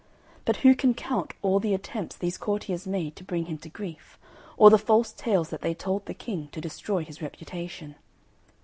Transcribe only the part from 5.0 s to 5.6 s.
tales